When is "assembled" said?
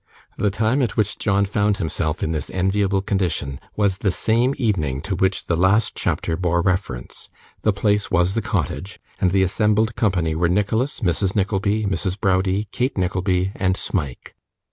9.43-9.95